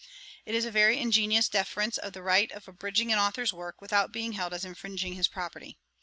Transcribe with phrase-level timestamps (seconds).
[0.47, 4.11] ]It is a very ingenious defence of the right of abridging an authour's work, without
[4.11, 5.77] being held as infringing his property.